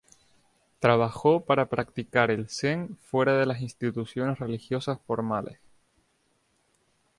[0.79, 5.59] Trabajó para practicar el Zen fuera de las instituciones religiosas formales.